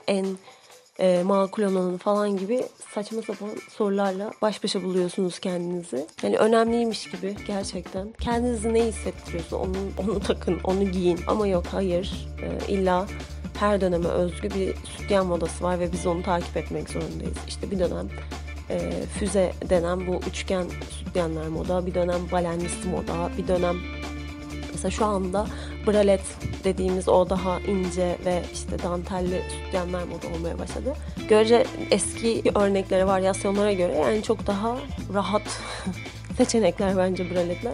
en 0.07 0.25
e, 0.99 1.23
makul 1.23 1.63
olanı 1.63 1.97
falan 1.97 2.37
gibi 2.37 2.63
saçma 2.93 3.21
sapan 3.21 3.49
sorularla 3.69 4.31
baş 4.41 4.63
başa 4.63 4.83
buluyorsunuz 4.83 5.39
kendinizi. 5.39 6.07
Yani 6.23 6.37
önemliymiş 6.37 7.09
gibi 7.09 7.35
gerçekten. 7.47 8.13
Kendinizi 8.19 8.73
ne 8.73 8.85
hissettiriyorsa 8.85 9.55
onu, 9.55 9.75
onu 9.97 10.19
takın, 10.19 10.59
onu 10.63 10.83
giyin. 10.83 11.19
Ama 11.27 11.47
yok 11.47 11.65
hayır 11.71 12.27
e, 12.41 12.73
illa 12.73 13.07
her 13.59 13.81
döneme 13.81 14.07
özgü 14.07 14.49
bir 14.49 14.75
sütyen 14.75 15.25
modası 15.25 15.63
var 15.63 15.79
ve 15.79 15.91
biz 15.91 16.05
onu 16.05 16.23
takip 16.23 16.57
etmek 16.57 16.89
zorundayız. 16.89 17.37
İşte 17.47 17.71
bir 17.71 17.79
dönem 17.79 18.09
e, 18.69 18.91
füze 19.19 19.53
denen 19.69 20.07
bu 20.07 20.19
üçgen 20.29 20.65
sütyenler 20.89 21.47
moda, 21.47 21.85
bir 21.85 21.93
dönem 21.93 22.31
balenlisi 22.31 22.87
moda, 22.87 23.29
bir 23.37 23.47
dönem 23.47 23.77
Mesela 24.79 24.91
şu 24.91 25.05
anda 25.05 25.47
bralet 25.87 26.21
dediğimiz 26.63 27.07
o 27.07 27.29
daha 27.29 27.59
ince 27.59 28.17
ve 28.25 28.43
işte 28.53 28.83
dantelli 28.83 29.41
sütyenler 29.65 30.03
moda 30.03 30.37
olmaya 30.37 30.59
başladı. 30.59 30.93
Görece 31.29 31.65
eski 31.91 32.43
örneklere, 32.55 33.07
varyasyonlara 33.07 33.73
göre 33.73 33.97
yani 33.97 34.23
çok 34.23 34.47
daha 34.47 34.77
rahat 35.13 35.41
seçenekler 36.37 36.97
bence 36.97 37.31
braletler. 37.31 37.73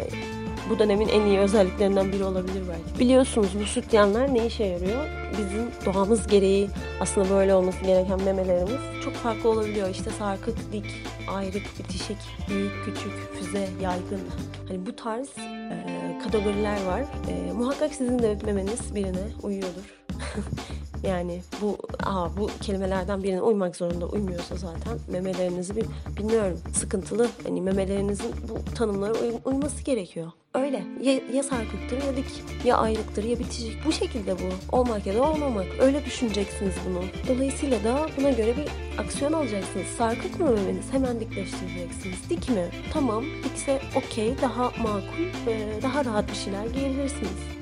Bu 0.70 0.80
dönemin 0.80 1.08
en 1.08 1.26
iyi 1.26 1.40
özelliklerinden 1.40 2.12
biri 2.12 2.24
olabilir 2.24 2.62
belki. 2.70 3.00
Biliyorsunuz 3.00 3.50
bu 3.62 3.66
sütyenler 3.66 4.34
ne 4.34 4.46
işe 4.46 4.64
yarıyor? 4.64 5.06
Bizim 5.38 5.94
doğamız 5.94 6.28
gereği 6.28 6.70
aslında 7.00 7.30
böyle 7.30 7.54
olması 7.54 7.86
gereken 7.86 8.22
memelerimiz 8.22 9.04
çok 9.04 9.14
farklı 9.14 9.50
olabiliyor. 9.50 9.90
İşte 9.90 10.10
sarkık, 10.12 10.74
dik, 10.74 10.86
ayrık, 11.28 11.80
bitişik, 11.80 12.18
büyük, 12.50 12.72
küçük, 12.86 13.12
füze, 13.34 13.68
yaygın. 13.82 14.22
Hani 14.68 14.86
bu 14.86 14.96
tarz 14.96 15.30
e, 15.38 16.20
kategoriler 16.24 16.86
var. 16.86 17.02
E, 17.02 17.52
muhakkak 17.54 17.94
sizin 17.94 18.20
de 18.20 18.38
memeniz 18.46 18.96
birine 18.96 19.24
uyuyordur. 19.44 19.96
yani 21.08 21.42
bu 21.62 21.78
aa, 22.04 22.38
bu 22.38 22.50
kelimelerden 22.62 23.24
birine 23.24 23.42
uymak 23.42 23.76
zorunda 23.76 24.06
uymuyorsa 24.06 24.56
zaten 24.56 24.98
memelerinizi 25.08 25.76
bir 25.76 25.86
bilmiyorum 26.18 26.60
sıkıntılı. 26.74 27.28
Hani 27.44 27.62
memelerinizin 27.62 28.32
bu 28.50 28.76
tanımlara 28.76 29.14
uy, 29.14 29.32
uyması 29.46 29.84
gerekiyor. 29.84 30.32
Öyle. 30.54 30.84
Ya, 31.02 31.14
ya 31.34 31.44
sarkıktır 31.44 31.98
ya 31.98 32.16
dik, 32.16 32.26
ya 32.66 32.78
ayrıktır 32.78 33.24
ya 33.24 33.40
bitişik. 33.40 33.86
Bu 33.86 33.92
şekilde 33.92 34.36
bu. 34.36 34.78
Olmak 34.78 35.06
ya 35.06 35.16
da 35.16 35.24
olmamak. 35.32 35.66
Öyle 35.80 36.06
düşüneceksiniz 36.06 36.74
bunu. 36.90 37.04
Dolayısıyla 37.36 37.84
da 37.84 38.10
buna 38.18 38.30
göre 38.30 38.58
bir 38.58 39.00
aksiyon 39.02 39.34
alacaksınız. 39.34 39.88
Sarkık 39.98 40.40
mı 40.40 40.52
memeniz? 40.52 40.86
Hemen 40.94 41.20
dikleştireceksiniz. 41.20 42.30
Dik 42.30 42.50
mi? 42.50 42.70
Tamam. 42.94 43.24
Dikse 43.44 43.82
okey. 43.96 44.34
Daha 44.42 44.64
makul. 44.64 45.52
Daha 45.84 46.06
rahat 46.06 46.30
bir 46.30 46.36
şeyler 46.36 46.66
giyebilirsiniz 46.66 47.55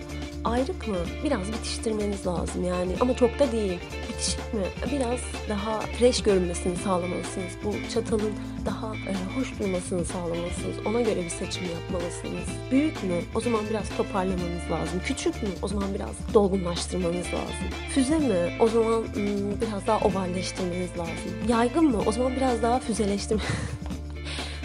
ayrık 0.44 0.88
mı? 0.88 0.98
Biraz 1.24 1.54
bitiştirmeniz 1.54 2.28
lazım 2.28 2.64
yani 2.64 2.92
ama 3.00 3.16
çok 3.16 3.40
da 3.40 3.52
değil. 3.52 3.80
Bitişik 4.10 4.54
mi? 4.54 4.64
Biraz 4.92 5.20
daha 5.50 5.80
fresh 5.80 6.24
görünmesini 6.24 6.76
sağlamalısınız. 6.76 7.52
Bu 7.64 7.94
çatalın 7.94 8.34
daha 8.66 8.96
e, 8.96 9.40
hoş 9.40 9.60
durmasını 9.60 10.06
sağlamalısınız. 10.06 10.76
Ona 10.86 11.02
göre 11.02 11.24
bir 11.24 11.30
seçim 11.30 11.64
yapmalısınız. 11.64 12.48
Büyük 12.72 13.04
mü? 13.04 13.22
O 13.36 13.40
zaman 13.40 13.62
biraz 13.70 13.90
toparlamanız 13.98 14.72
lazım. 14.72 15.02
Küçük 15.06 15.44
mü? 15.44 15.50
O 15.62 15.68
zaman 15.68 15.94
biraz 15.96 16.34
dolgunlaştırmanız 16.34 17.26
lazım. 17.26 17.68
Füze 17.90 18.20
mi? 18.20 18.58
O 18.60 18.68
zaman 18.68 19.02
hmm, 19.02 19.62
biraz 19.62 19.88
daha 19.88 20.00
ovalleştirmeniz 20.00 20.92
lazım. 20.98 21.48
Yaygın 21.48 21.86
mı? 21.86 22.02
O 22.06 22.12
zaman 22.12 22.36
biraz 22.36 22.62
daha 22.62 22.80
füzeleştirmeniz 22.80 23.50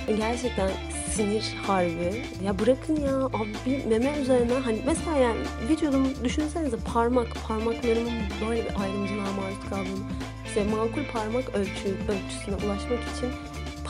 Gerçekten 0.18 0.70
sinir 1.18 1.54
harbi. 1.66 2.22
Ya 2.44 2.58
bırakın 2.58 2.96
ya 2.96 3.16
abi 3.16 3.84
meme 3.88 4.18
üzerine 4.20 4.52
hani 4.52 4.78
mesela 4.87 5.16
yani 5.16 5.38
vücudum 5.70 6.25
düşünsenize 6.25 6.76
parmak 6.92 7.26
parmaklarımın 7.48 8.12
böyle 8.48 8.64
bir 8.64 8.80
ayrımcılığa 8.80 9.32
maruz 9.32 9.70
kaldığını 9.70 10.04
işte 10.46 10.64
makul 10.64 11.04
parmak 11.12 11.54
ölçü, 11.54 11.96
ölçüsüne 12.08 12.54
ulaşmak 12.66 12.98
için 13.16 13.30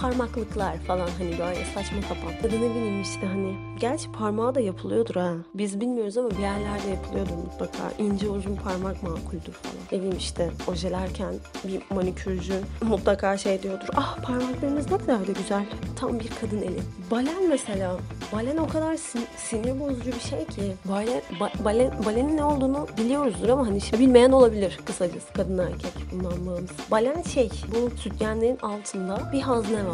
parmaklıklar 0.01 0.77
falan 0.79 1.09
hani 1.19 1.31
böyle 1.39 1.65
saçma 1.75 2.03
sapan. 2.03 2.33
Ya 2.45 2.53
da 2.53 2.57
ne 2.65 2.71
bileyim 2.75 3.03
işte 3.03 3.27
hani 3.27 3.55
gerçi 3.81 4.13
parmağı 4.13 4.55
da 4.55 4.61
yapılıyordur 4.61 5.15
ha. 5.15 5.33
Biz 5.55 5.81
bilmiyoruz 5.81 6.17
ama 6.19 6.31
bir 6.31 6.39
yerlerde 6.39 6.89
yapılıyordur 6.91 7.35
mutlaka. 7.35 7.79
İnce 7.99 8.29
uzun 8.29 8.57
parmak 8.57 9.03
makuldür 9.03 9.53
falan. 9.53 9.75
Ne 9.93 9.99
bileyim 9.99 10.17
işte 10.19 10.51
ojelerken 10.69 11.35
bir 11.65 11.95
manikürcü 11.95 12.55
mutlaka 12.83 13.37
şey 13.37 13.63
diyordur. 13.63 13.87
Ah 13.97 14.19
parmaklarınız 14.23 14.91
ne 14.91 14.99
kadar 14.99 15.27
da 15.27 15.33
güzel. 15.33 15.65
Tam 15.97 16.21
bir 16.21 16.31
kadın 16.41 16.63
eli. 16.63 16.81
Balen 17.11 17.49
mesela. 17.49 17.97
Balen 18.33 18.57
o 18.57 18.69
kadar 18.69 18.95
sin- 18.95 19.27
sinir 19.37 19.81
bozucu 19.81 20.13
bir 20.13 20.21
şey 20.21 20.45
ki. 20.47 20.75
Balen, 20.85 21.23
ba- 21.41 21.65
balen, 21.65 22.05
balenin 22.07 22.37
ne 22.37 22.45
olduğunu 22.45 22.87
biliyoruzdur 22.99 23.49
ama 23.49 23.67
hani 23.67 23.77
işte 23.77 23.99
bilmeyen 23.99 24.33
olabilir 24.33 24.79
kısacası 24.85 25.33
kadın 25.33 25.59
erkek 25.59 25.93
bundan 26.13 26.47
bağımsız. 26.47 26.77
Balen 26.91 27.23
şey 27.23 27.51
bu 27.69 27.97
sütyenlerin 28.01 28.59
altında 28.63 29.31
bir 29.33 29.41
hazne 29.41 29.87
var. 29.87 29.88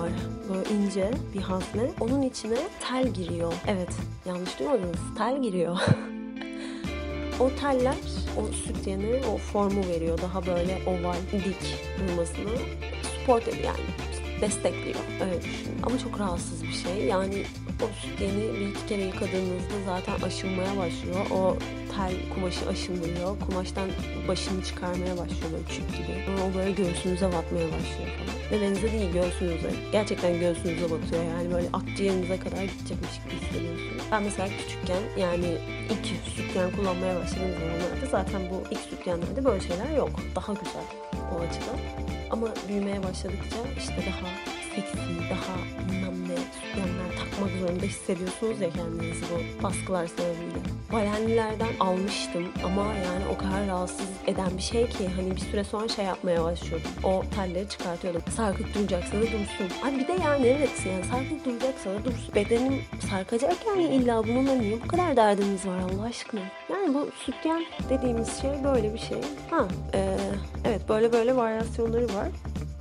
Böyle 0.49 0.75
ince 0.75 1.11
bir 1.35 1.41
hazne. 1.41 1.91
Onun 2.01 2.23
içine 2.23 2.59
tel 2.89 3.09
giriyor. 3.09 3.53
Evet 3.67 3.93
yanlış 4.27 4.59
duymadınız. 4.59 5.01
Tel 5.19 5.43
giriyor. 5.43 5.79
o 7.41 7.51
teller 7.61 7.97
o 8.37 8.53
sütyene 8.53 9.21
o 9.35 9.37
formu 9.37 9.89
veriyor. 9.89 10.19
Daha 10.23 10.47
böyle 10.47 10.79
oval, 10.87 11.17
dik 11.33 11.79
durmasını. 11.99 12.85
Ediyor 13.25 13.65
yani 13.65 14.41
destekliyor. 14.41 15.01
Öyle. 15.21 15.41
Ama 15.83 15.99
çok 15.99 16.21
rahatsız 16.21 16.63
bir 16.63 16.73
şey. 16.73 17.05
Yani 17.05 17.45
o 17.85 17.89
sütyeni 18.03 18.55
bir 18.55 18.69
iki 18.69 18.87
kere 18.87 19.03
yıkadığınızda 19.03 19.77
zaten 19.87 20.27
aşınmaya 20.27 20.77
başlıyor. 20.77 21.27
O 21.31 21.57
tel 21.97 22.35
kumaşı 22.35 22.69
aşındırıyor. 22.69 23.41
Kumaştan 23.41 23.89
başını 24.29 24.65
çıkarmaya 24.65 25.19
başlıyor 25.19 25.53
böyle 25.53 25.69
çüp 25.69 25.97
gibi. 25.97 26.13
O 26.45 26.55
böyle 26.59 26.71
göğsünüze 26.71 27.27
batmaya 27.27 27.67
başlıyor 27.67 28.11
falan. 28.19 28.35
Memenize 28.51 28.93
değil 28.93 29.13
göğsünüze. 29.13 29.71
Gerçekten 29.93 30.41
göğsünüze 30.41 30.85
batıyor 30.85 31.25
yani 31.25 31.55
böyle 31.55 31.69
akciğerinize 31.73 32.39
kadar 32.39 32.63
gidecekmiş 32.63 33.15
gibi 33.25 33.35
hissediyorsunuz. 33.41 34.03
Ben 34.13 34.23
mesela 34.23 34.49
küçükken 34.49 35.03
yani 35.19 35.47
ilk 35.91 36.33
sütyen 36.37 36.71
kullanmaya 36.77 37.21
başladığım 37.21 37.53
zamanlarda 37.53 38.07
zaten 38.11 38.43
bu 38.51 38.63
ilk 38.71 38.81
sütyenlerde 38.81 39.45
böyle 39.45 39.61
şeyler 39.61 39.97
yok. 39.97 40.11
Daha 40.37 40.53
güzel 40.53 40.85
o 41.35 41.41
açıdan. 41.41 41.79
Ama 42.31 42.49
büyümeye 42.69 43.03
başladıkça 43.03 43.57
işte 43.79 43.97
daha 43.97 44.29
seksi, 44.75 44.97
daha 45.31 45.84
zorunda 47.67 47.87
hissediyorsunuz 47.87 48.61
ya 48.61 48.71
kendinizi 48.71 49.25
bu 49.31 49.63
baskılar 49.63 50.07
sebebiyle. 50.07 50.59
Balenlilerden 50.93 51.69
almıştım 51.81 52.49
ama 52.65 52.85
yani 52.85 53.25
o 53.35 53.39
kadar 53.39 53.67
rahatsız 53.67 54.09
eden 54.27 54.57
bir 54.57 54.63
şey 54.63 54.87
ki 54.89 55.09
hani 55.17 55.31
bir 55.31 55.41
süre 55.41 55.65
sonra 55.65 55.89
şey 55.89 56.05
yapmaya 56.05 56.45
başlıyordum. 56.45 56.91
O 57.05 57.23
telleri 57.37 57.69
çıkartıyordum. 57.69 58.23
Sarkık 58.37 58.75
duracaksa 58.75 59.17
da 59.17 59.23
dursun. 59.23 59.69
Ay 59.85 59.99
bir 59.99 60.09
de 60.09 60.13
yani 60.13 60.47
evet 60.47 60.87
yani 60.87 61.05
sarkık 61.05 61.45
duracaksa 61.45 61.91
da 61.91 62.05
dursun. 62.05 62.35
Bedenim 62.35 62.83
sarkacak 63.11 63.57
yani 63.67 63.85
illa 63.85 64.25
bununla 64.25 64.55
niye 64.55 64.83
bu 64.85 64.89
kadar 64.89 65.17
derdiniz 65.17 65.67
var 65.67 65.79
Allah 65.79 66.03
aşkına. 66.03 66.41
Yani 66.71 66.95
bu 66.95 67.09
sütyen 67.25 67.65
dediğimiz 67.91 68.41
şey 68.41 68.51
böyle 68.65 68.95
bir 68.95 68.99
şey. 68.99 69.19
Ha 69.51 69.69
e, 69.95 70.17
evet 70.65 70.89
böyle 70.89 71.13
böyle 71.13 71.37
varyasyonları 71.37 72.05
var. 72.05 72.29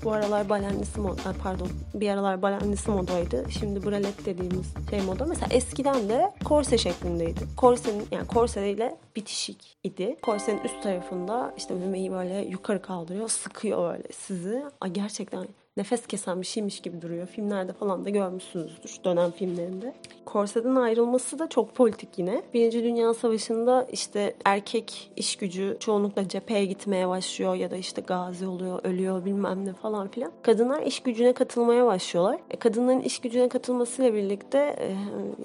Bu 0.04 0.12
aralar 0.12 0.50
balenlisi 0.50 1.00
moda, 1.00 1.34
pardon 1.44 1.70
bir 1.94 2.10
aralar 2.10 2.42
balenlisi 2.42 2.92
modaydı. 2.92 3.46
Şimdi 3.60 3.86
bralet 3.86 4.26
dediğimiz 4.26 4.74
şey 4.90 5.02
moda. 5.02 5.26
Mesela 5.26 5.48
eskiden 5.52 6.10
de 6.10 6.34
korse 6.44 6.78
şeklindeydi. 6.78 7.40
Korsenin 7.58 8.08
yani 8.12 8.28
korseyle 8.28 8.98
bitişik 9.16 9.78
idi. 9.84 10.18
Korsenin 10.22 10.64
üst 10.64 10.84
tarafında 10.84 11.54
işte 11.58 11.74
memeyi 11.74 12.12
böyle 12.12 12.42
yukarı 12.42 12.82
kaldırıyor, 12.82 13.30
sıkıyor 13.30 13.94
böyle 13.94 14.08
sizi. 14.12 14.64
Ay 14.82 14.94
gerçekten 14.94 15.48
nefes 15.78 16.08
kesen 16.08 16.42
bir 16.42 16.46
şeymiş 16.46 16.80
gibi 16.80 17.02
duruyor. 17.02 17.28
Filmlerde 17.28 17.74
falan 17.74 18.06
da 18.06 18.10
görmüşsünüzdür 18.10 18.98
dönem 19.06 19.32
filmlerinde. 19.32 19.94
Korseden 20.26 20.76
ayrılması 20.76 21.40
da 21.40 21.50
çok 21.50 21.76
politik 21.76 22.10
yine. 22.18 22.42
Birinci 22.54 22.84
Dünya 22.84 23.14
Savaşı'nda 23.14 23.88
işte 23.92 24.36
erkek 24.46 25.12
iş 25.16 25.36
gücü 25.36 25.78
çoğunlukla 25.80 26.28
cepheye 26.28 26.66
gitmeye 26.66 27.08
başlıyor 27.08 27.56
ya 27.56 27.72
da 27.72 27.76
işte 27.76 28.02
gazi 28.02 28.48
oluyor, 28.48 28.80
ölüyor 28.84 29.26
bilmem 29.26 29.66
ne 29.66 29.74
falan 29.74 30.08
filan. 30.08 30.32
Kadınlar 30.42 30.82
iş 30.82 31.00
gücüne 31.00 31.34
katılmaya 31.34 31.86
başlıyorlar. 31.86 32.40
E, 32.50 32.58
kadınların 32.58 33.02
iş 33.02 33.20
gücüne 33.20 33.50
katılmasıyla 33.50 34.14
birlikte 34.14 34.76
e, 34.80 34.96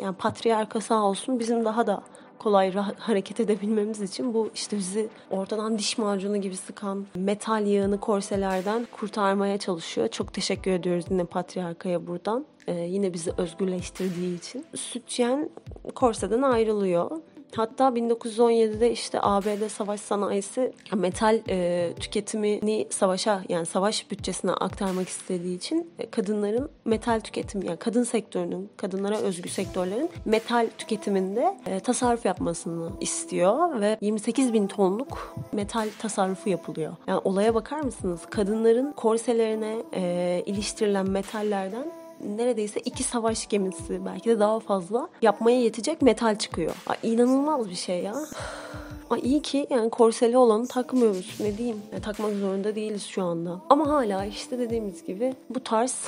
yani 0.03 0.17
patriarka 0.17 0.81
sağ 0.81 1.05
olsun 1.05 1.39
bizim 1.39 1.65
daha 1.65 1.87
da 1.87 2.03
kolay 2.38 2.75
hareket 2.99 3.40
edebilmemiz 3.40 4.02
için 4.02 4.35
bu 4.35 4.50
işte 4.54 4.76
bizi 4.76 5.09
ortadan 5.30 5.78
diş 5.78 5.99
macunu 5.99 6.37
gibi 6.37 6.57
sıkan 6.57 7.07
metal 7.14 7.66
yağını 7.66 8.00
korselerden 8.00 8.87
kurtarmaya 8.92 9.59
çalışıyor. 9.59 10.09
Çok 10.09 10.35
teşekkür 10.35 10.71
ediyoruz 10.71 11.04
yine 11.11 11.25
Patriarka'ya 11.25 12.07
buradan. 12.07 12.47
Ee, 12.66 12.75
yine 12.75 13.12
bizi 13.12 13.33
özgürleştirdiği 13.38 14.38
için. 14.38 14.66
Sütyen 14.76 15.50
korseden 15.95 16.42
ayrılıyor. 16.42 17.11
Hatta 17.57 17.88
1917'de 17.88 18.93
işte 18.93 19.19
ABD 19.23 19.69
savaş 19.69 20.00
sanayisi 20.00 20.73
metal 20.95 21.40
e, 21.49 21.90
tüketimini 22.00 22.87
savaşa 22.90 23.43
yani 23.49 23.67
savaş 23.67 24.11
bütçesine 24.11 24.52
aktarmak 24.52 25.09
istediği 25.09 25.57
için 25.57 25.90
e, 25.99 26.11
kadınların 26.11 26.71
metal 26.85 27.21
tüketimi 27.21 27.67
yani 27.67 27.76
kadın 27.76 28.02
sektörünün, 28.02 28.71
kadınlara 28.76 29.19
özgü 29.19 29.49
sektörlerin 29.49 30.11
metal 30.25 30.69
tüketiminde 30.78 31.59
e, 31.67 31.81
tasarruf 31.81 32.25
yapmasını 32.25 32.90
istiyor 33.00 33.81
ve 33.81 33.99
28 34.00 34.52
bin 34.52 34.67
tonluk 34.67 35.37
metal 35.52 35.88
tasarrufu 35.99 36.50
yapılıyor. 36.50 36.93
Yani 37.07 37.21
olaya 37.25 37.55
bakar 37.55 37.81
mısınız? 37.81 38.21
Kadınların 38.31 38.93
korselerine 38.93 39.76
e, 39.95 40.43
iliştirilen 40.47 41.11
metallerden 41.11 41.93
neredeyse 42.25 42.81
iki 42.81 43.03
savaş 43.03 43.49
gemisi 43.49 44.05
belki 44.07 44.31
de 44.31 44.41
daha 44.41 44.61
fazla 44.61 45.09
yapmaya 45.23 45.61
yetecek 45.61 46.03
metal 46.03 46.39
çıkıyor. 46.39 46.75
Ay, 46.87 46.97
inanılmaz 47.03 47.71
bir 47.71 47.75
şey 47.75 48.03
ya. 48.03 48.15
Ay 49.11 49.21
iyi 49.21 49.43
ki 49.43 49.67
yani 49.71 49.91
korseli 49.91 50.37
olanı 50.37 50.67
takmıyoruz 50.67 51.37
ne 51.41 51.59
diyeyim. 51.59 51.83
Yani 51.93 52.03
takmak 52.03 52.35
zorunda 52.35 52.75
değiliz 52.75 53.07
şu 53.07 53.23
anda. 53.23 53.61
Ama 53.71 53.89
hala 53.89 54.25
işte 54.25 54.59
dediğimiz 54.59 55.05
gibi 55.05 55.35
bu 55.51 55.61
tarz 55.61 56.07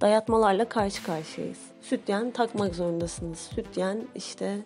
dayatmalarla 0.00 0.64
karşı 0.64 1.04
karşıyayız. 1.04 1.58
Sütyen 1.82 2.30
takmak 2.30 2.74
zorundasınız. 2.74 3.38
Sütyen 3.38 3.98
işte 4.14 4.58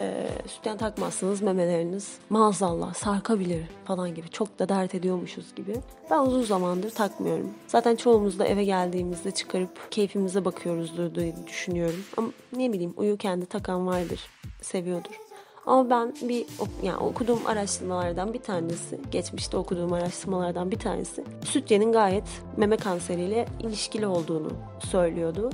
e, 0.00 0.28
sütyen 0.46 0.76
takmazsınız 0.76 1.42
memeleriniz 1.42 2.18
maazallah 2.30 2.94
sarkabilir 2.94 3.64
falan 3.84 4.14
gibi. 4.14 4.28
Çok 4.28 4.58
da 4.58 4.68
dert 4.68 4.94
ediyormuşuz 4.94 5.54
gibi. 5.54 5.76
Ben 6.10 6.18
uzun 6.18 6.42
zamandır 6.42 6.90
takmıyorum. 6.90 7.50
Zaten 7.66 7.96
çoğumuz 7.96 8.38
da 8.38 8.46
eve 8.46 8.64
geldiğimizde 8.64 9.30
çıkarıp 9.30 9.90
keyfimize 9.90 10.44
bakıyoruzdur 10.44 11.14
diye 11.14 11.34
düşünüyorum. 11.46 12.04
Ama 12.16 12.28
ne 12.56 12.72
bileyim 12.72 12.94
uyurken 12.96 13.40
de 13.40 13.46
takan 13.46 13.86
vardır, 13.86 14.20
seviyordur. 14.62 15.20
Ama 15.66 15.90
ben 15.90 16.14
bir 16.22 16.46
yani 16.82 16.96
okuduğum 16.96 17.46
araştırmalardan 17.46 18.34
bir 18.34 18.42
tanesi, 18.42 19.00
geçmişte 19.10 19.56
okuduğum 19.56 19.92
araştırmalardan 19.92 20.70
bir 20.70 20.78
tanesi 20.78 21.24
sütyenin 21.44 21.92
gayet 21.92 22.24
meme 22.56 22.76
kanseriyle 22.76 23.46
ilişkili 23.60 24.06
olduğunu 24.06 24.52
söylüyordu. 24.78 25.50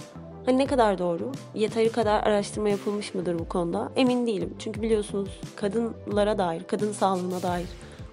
Hani 0.47 0.59
ne 0.59 0.67
kadar 0.67 0.99
doğru? 0.99 1.33
Yeteri 1.55 1.93
kadar 1.93 2.23
araştırma 2.23 2.69
yapılmış 2.69 3.15
mıdır 3.15 3.38
bu 3.38 3.49
konuda? 3.49 3.93
Emin 3.97 4.26
değilim. 4.26 4.55
Çünkü 4.59 4.83
biliyorsunuz 4.83 5.41
kadınlara 5.57 6.38
dair, 6.38 6.65
kadın 6.65 6.93
sağlığına 6.93 7.43
dair 7.43 7.67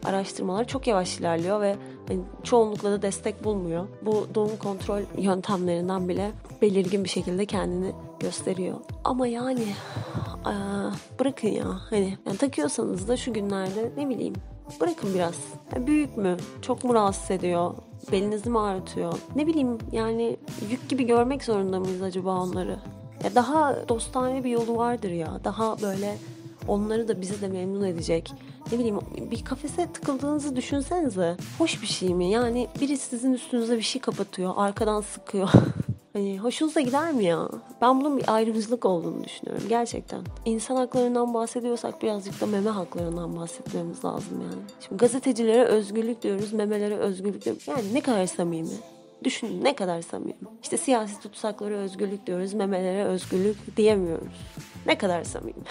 araştırmalar 0.06 0.68
çok 0.68 0.88
yavaş 0.88 1.20
ilerliyor 1.20 1.62
ve 1.62 1.75
hani 2.08 2.20
çoğunlukla 2.44 2.92
da 2.92 3.02
destek 3.02 3.44
bulmuyor. 3.44 3.88
Bu 4.02 4.28
doğum 4.36 4.58
kontrol 4.58 5.02
yöntemlerinden 5.18 6.10
bile 6.10 6.32
belirgin 6.62 7.04
bir 7.04 7.10
şekilde 7.10 7.46
kendini 7.46 7.92
gösteriyor. 8.20 8.78
Ama 9.04 9.28
yani 9.28 9.66
bırakın 11.20 11.48
ya 11.48 11.66
hani 11.90 12.18
yani 12.25 12.38
takıyorsanız 12.38 13.08
da 13.08 13.18
şu 13.18 13.34
günlerde 13.34 13.92
ne 13.98 14.10
bileyim 14.10 14.34
bırakın 14.82 15.13
biraz. 15.13 15.36
Yani 15.75 15.88
büyük 15.88 16.18
mü? 16.18 16.38
Çok 16.62 16.84
mu 16.84 16.94
rahatsız 16.94 17.32
ediyor? 17.32 17.74
Belinizi 18.12 18.50
mi 18.50 18.60
ağrıtıyor? 18.60 19.14
Ne 19.36 19.48
bileyim 19.48 19.78
yani 19.92 20.38
yük 20.70 20.90
gibi 20.90 21.04
görmek 21.04 21.44
zorunda 21.44 21.80
mıyız 21.80 22.02
acaba 22.02 22.42
onları? 22.42 22.80
Ya 23.24 23.36
daha 23.36 23.90
dostane 23.90 24.44
bir 24.44 24.50
yolu 24.50 24.78
vardır 24.78 25.10
ya. 25.12 25.40
Daha 25.44 25.82
böyle 25.82 26.18
onları 26.68 27.08
da 27.08 27.22
bizi 27.22 27.42
de 27.42 27.48
memnun 27.48 27.84
edecek. 27.84 28.34
Ne 28.72 28.80
bileyim 28.80 29.00
bir 29.32 29.46
kafese 29.46 29.88
tıkıldığınızı 29.94 30.56
düşünsenize. 30.56 31.38
Hoş 31.58 31.82
bir 31.82 31.88
şey 31.88 32.14
mi? 32.16 32.32
Yani 32.32 32.68
biri 32.82 32.98
sizin 32.98 33.34
üstünüze 33.34 33.78
bir 33.78 33.82
şey 33.82 34.02
kapatıyor. 34.02 34.54
Arkadan 34.56 35.02
sıkıyor. 35.02 35.50
Hani 36.13 36.39
hoşunuza 36.39 36.82
gider 36.82 37.12
mi 37.12 37.24
ya? 37.24 37.50
Ben 37.82 38.01
bunun 38.01 38.17
bir 38.17 38.36
ayrımcılık 38.36 38.86
olduğunu 38.86 39.24
düşünüyorum 39.24 39.63
gerçekten. 39.70 40.22
İnsan 40.46 40.75
haklarından 40.75 41.34
bahsediyorsak 41.34 42.01
birazcık 42.01 42.41
da 42.41 42.46
meme 42.46 42.70
haklarından 42.70 43.36
bahsetmemiz 43.36 44.05
lazım 44.05 44.41
yani. 44.41 44.62
Şimdi 44.88 44.98
gazetecilere 44.98 45.63
özgürlük 45.63 46.22
diyoruz, 46.22 46.53
memelere 46.53 46.96
özgürlük 46.96 47.46
diyoruz. 47.46 47.67
Yani 47.67 47.93
ne 47.93 48.01
kadar 48.01 48.25
samimi. 48.25 48.70
Düşünün 49.24 49.63
ne 49.63 49.75
kadar 49.75 50.01
samimi. 50.01 50.36
İşte 50.63 50.77
siyasi 50.77 51.20
tutsaklara 51.20 51.75
özgürlük 51.75 52.28
diyoruz, 52.28 52.54
memelere 52.54 53.04
özgürlük 53.04 53.78
diyemiyoruz. 53.78 54.34
Ne 54.86 54.97
kadar 54.97 55.23
samimi. 55.23 55.54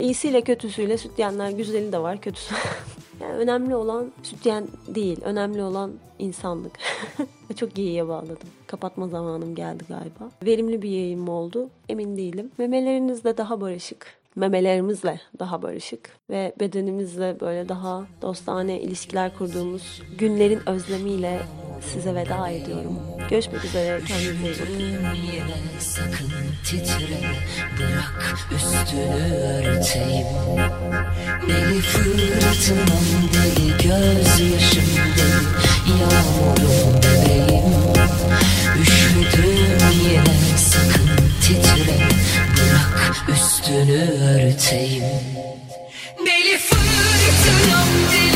İyisiyle 0.00 0.40
kötüsüyle 0.40 0.98
sütyenler 0.98 1.50
güzeli 1.50 1.92
de 1.92 1.98
var, 1.98 2.20
kötüsü. 2.20 2.54
yani 3.20 3.32
önemli 3.32 3.74
olan 3.74 4.12
sütyen 4.22 4.66
değil, 4.88 5.20
önemli 5.24 5.62
olan 5.62 5.92
insanlık. 6.18 6.72
Çok 7.56 7.78
iyiye 7.78 8.08
bağladım. 8.08 8.48
Kapatma 8.66 9.08
zamanım 9.08 9.54
geldi 9.54 9.84
galiba. 9.88 10.30
Verimli 10.46 10.82
bir 10.82 10.90
yayın 10.90 11.20
mı 11.20 11.32
oldu? 11.32 11.70
Emin 11.88 12.16
değilim. 12.16 12.50
Memeleriniz 12.58 13.24
de 13.24 13.36
daha 13.36 13.60
barışık. 13.60 14.18
Memelerimizle 14.36 15.20
daha 15.38 15.62
barışık 15.62 16.10
ve 16.30 16.52
bedenimizle 16.60 17.40
böyle 17.40 17.68
daha 17.68 18.04
dostane 18.22 18.80
ilişkiler 18.80 19.38
kurduğumuz 19.38 20.02
günlerin 20.18 20.68
özlemiyle 20.68 21.40
size 21.80 22.14
veda 22.14 22.48
ediyorum. 22.48 22.98
Görüşmek 23.30 23.64
üzere. 23.64 24.00
Sakın 25.78 26.32
titre 26.64 27.20
bırak 27.78 28.36
üstünü 28.56 29.34
örteyim. 29.34 30.26
Deli 31.48 31.80
fırtınam 31.80 33.04
deli 33.32 33.76
gözyaşım 33.76 34.84
deli 35.16 36.00
yağmurum 36.00 37.00
bebeğim. 37.02 37.64
Üşüdüm 38.82 39.78
yine 40.02 40.58
sakın 40.58 41.08
titre 41.42 41.98
bırak 42.56 43.28
üstünü 43.28 44.02
örteyim. 44.10 45.04
Deli 46.26 46.58
fırtınam 46.58 47.88
deli 48.12 48.27